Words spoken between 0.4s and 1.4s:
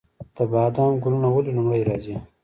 بادام ګلونه